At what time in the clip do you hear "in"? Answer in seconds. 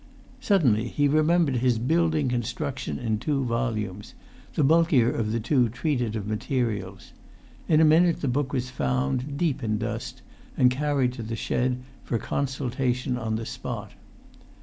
2.97-3.19, 7.67-7.79, 9.63-9.77